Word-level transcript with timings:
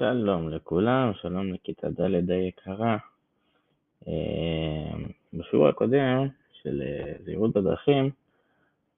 שלום 0.00 0.48
לכולם, 0.48 1.12
שלום 1.14 1.52
לכיתה 1.52 1.88
ד' 1.90 2.30
היקרה. 2.30 2.96
בשיעור 5.32 5.68
הקודם 5.68 6.28
של 6.62 6.82
אה, 6.82 7.12
זהירות 7.24 7.52
בדרכים 7.52 8.10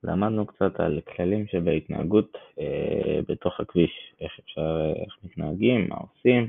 למדנו 0.04 0.46
קצת 0.46 0.80
על 0.80 1.00
כללים 1.00 1.46
שבהתנהגות 1.46 2.36
אה, 2.60 3.20
בתוך 3.28 3.60
הכביש, 3.60 4.14
איך 4.20 4.32
אפשר, 4.44 4.92
איך 4.96 5.16
מתנהגים, 5.24 5.88
מה 5.88 5.96
עושים, 5.96 6.48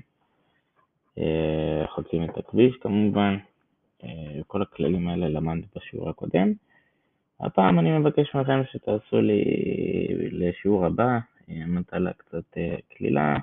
אה, 1.17 1.83
חוצים 1.87 2.23
את 2.23 2.37
הכביש 2.37 2.75
כמובן, 2.81 3.37
כל 4.47 4.61
הכללים 4.61 5.07
האלה 5.07 5.29
למדנו 5.29 5.63
בשיעור 5.75 6.09
הקודם. 6.09 6.53
הפעם 7.39 7.79
אני 7.79 7.97
מבקש 7.97 8.35
מכם 8.35 8.61
שתעשו 8.71 9.21
לי 9.21 9.43
לשיעור 10.31 10.85
הבא 10.85 11.19
מטלה 11.47 12.13
קצת 12.13 12.57
קלילה 12.97 13.37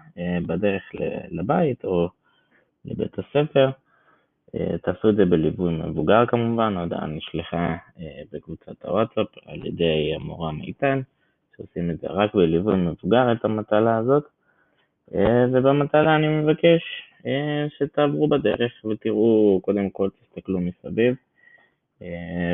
בדרך 0.46 0.82
לבית 1.30 1.84
או 1.84 2.08
לבית 2.84 3.18
הספר. 3.18 3.70
אה, 4.54 4.78
תעשו 4.78 5.10
את 5.10 5.16
זה 5.16 5.24
בליווי 5.24 5.74
מבוגר 5.74 6.26
כמובן, 6.26 6.76
ההודעה 6.76 7.06
נשלחה 7.06 7.76
אה, 8.00 8.22
בקבוצת 8.32 8.84
הוואטסאפ 8.84 9.26
על 9.46 9.66
ידי 9.66 10.12
המורה 10.14 10.52
מיטל, 10.52 11.00
שעושים 11.56 11.90
את 11.90 12.00
זה 12.00 12.06
רק 12.10 12.34
בליווי 12.34 12.76
מבוגר 12.76 13.32
את 13.32 13.44
המטלה 13.44 13.96
הזאת, 13.96 14.24
אה, 15.14 15.44
ובמטלה 15.52 16.16
אני 16.16 16.28
מבקש 16.28 16.82
שתעברו 17.78 18.28
בדרך 18.28 18.84
ותראו, 18.84 19.60
קודם 19.64 19.90
כל 19.90 20.08
תסתכלו 20.20 20.60
מסביב 20.60 21.14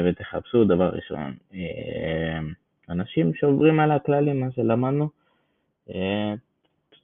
ותחפשו 0.04 0.65
דבר 0.65 0.88
ראשון 0.88 1.34
אנשים 2.88 3.34
שעוברים 3.34 3.80
על 3.80 3.90
הכללים, 3.90 4.40
מה 4.40 4.51
שלמדנו, 4.51 5.09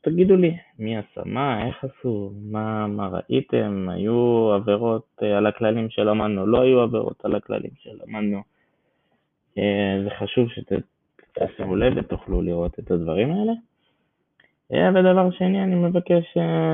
תגידו 0.02 0.36
לי 0.36 0.56
מי 0.78 0.96
עשה 0.96 1.20
מה, 1.24 1.66
איך 1.66 1.84
עשו, 1.84 2.32
מה, 2.42 2.86
מה 2.86 3.08
ראיתם, 3.08 3.88
היו 3.91 4.50
עבירות 4.52 5.06
אה, 5.22 5.38
על 5.38 5.47
הכללים 5.47 5.91
שלמדנו, 5.91 6.47
לא 6.47 6.61
היו 6.61 6.80
עבירות 6.80 7.25
על 7.25 7.34
הכללים 7.34 7.70
שלמדנו. 7.78 8.42
אה, 9.58 10.00
זה 10.05 10.10
חשוב 10.10 10.48
שתשימו 10.48 11.77
לב 11.77 11.92
ותוכלו 11.97 12.42
לראות 12.42 12.78
את 12.78 12.91
הדברים 12.91 13.33
האלה. 13.33 13.53
אה, 14.72 14.91
ודבר 14.91 15.30
שני, 15.30 15.62
אני 15.62 15.75
מבקש 15.75 16.25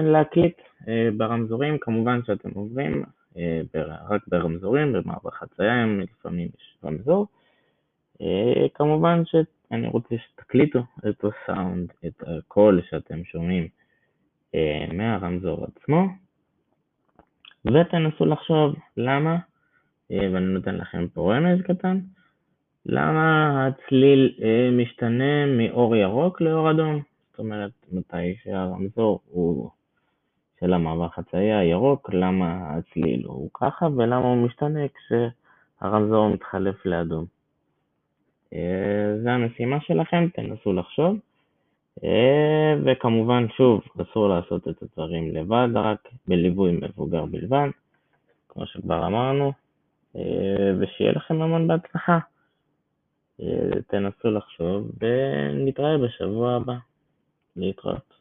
להקליט 0.03 0.61
ברמזורים, 1.17 1.79
כמובן 1.81 2.21
שאתם 2.27 2.51
עוברים 2.55 3.05
רק 4.09 4.23
ברמזורים, 4.29 4.93
במעבר 4.93 5.31
חצייה, 5.31 5.87
לפעמים 5.87 6.49
יש 6.59 6.77
רמזור. 6.85 7.27
כמובן 8.75 9.23
ש... 9.25 9.35
אני 9.73 9.89
רוצה 9.89 10.15
שתקליטו 10.19 10.79
את 11.09 11.25
הסאונד, 11.25 11.93
את 12.07 12.23
הקול 12.27 12.83
שאתם 12.91 13.25
שומעים 13.25 13.69
אה, 14.55 14.87
מהרמזור 14.93 15.65
עצמו, 15.65 16.07
ותנסו 17.65 18.25
לחשוב 18.25 18.75
למה, 18.97 19.37
אה, 20.11 20.29
ואני 20.33 20.47
נותן 20.47 20.75
לכם 20.75 21.07
פה 21.09 21.35
רמז 21.35 21.63
קטן, 21.63 22.01
למה 22.87 23.67
הצליל 23.67 24.35
אה, 24.43 24.71
משתנה 24.73 25.47
מאור 25.47 25.97
ירוק 25.97 26.41
לאור 26.41 26.71
אדום. 26.71 27.03
זאת 27.31 27.39
אומרת, 27.39 27.71
מתי 27.93 28.37
שהרמזור 28.43 29.21
הוא 29.27 29.71
של 30.61 30.73
המעבר 30.73 31.09
חצייה 31.09 31.65
ירוק, 31.65 32.11
למה 32.13 32.77
הצליל 32.77 33.25
הוא 33.27 33.51
ככה, 33.55 33.87
ולמה 33.97 34.27
הוא 34.27 34.47
משתנה 34.47 34.81
כשהרמזור 34.89 36.29
מתחלף 36.29 36.87
לאדום. 36.87 37.38
אה, 38.55 39.17
זה 39.23 39.33
המשימה 39.33 39.81
שלכם, 39.81 40.29
תנסו 40.35 40.73
לחשוב. 40.73 41.17
אה, 42.05 42.75
וכמובן, 42.85 43.47
שוב, 43.57 43.81
אסור 44.03 44.29
לעשות 44.29 44.69
את 44.69 44.83
הדברים 44.83 45.35
לבד, 45.35 45.69
רק 45.75 46.09
בליווי 46.29 46.73
מבוגר 46.73 47.25
בלבד, 47.25 47.69
כמו 48.49 48.67
שכבר 48.67 49.07
אמרנו, 49.07 49.53
אה, 50.17 50.73
ושיהיה 50.81 51.13
לכם 51.13 51.43
המון 51.43 51.69
בהצלחה. 51.69 52.19
תנסו 53.87 54.31
לחשוב, 54.31 54.91
ונתראה 55.01 55.99
בשבוע 55.99 56.55
הבא. 56.55 56.75
להתראות. 57.59 58.18